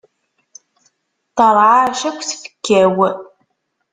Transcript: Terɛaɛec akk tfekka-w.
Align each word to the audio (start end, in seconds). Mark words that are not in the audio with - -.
Terɛaɛec 1.35 2.01
akk 2.09 2.19
tfekka-w. 2.29 2.99